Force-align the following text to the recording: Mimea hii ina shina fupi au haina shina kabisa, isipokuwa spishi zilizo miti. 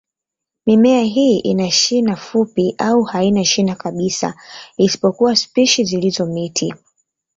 Mimea 0.65 1.01
hii 1.03 1.39
ina 1.39 1.71
shina 1.71 2.15
fupi 2.15 2.75
au 2.77 3.03
haina 3.03 3.43
shina 3.45 3.75
kabisa, 3.75 4.33
isipokuwa 4.77 5.35
spishi 5.35 5.83
zilizo 5.85 6.25
miti. 6.25 6.73